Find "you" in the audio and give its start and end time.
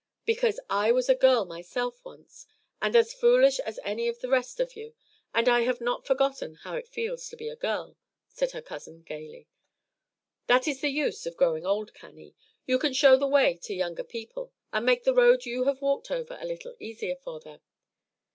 4.75-4.95, 12.65-12.79, 15.45-15.65